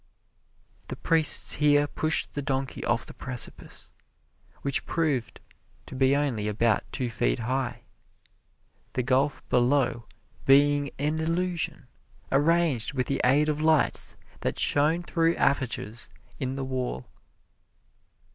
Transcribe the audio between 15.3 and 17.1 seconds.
apertures in the wall.